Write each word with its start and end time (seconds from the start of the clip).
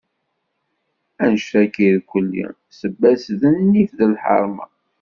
Anect-agi 1.23 1.85
irkelli, 1.89 2.47
sebba-s 2.77 3.23
d 3.39 3.41
nnif 3.55 3.91
d 3.99 3.99
lḥerma. 4.13 4.65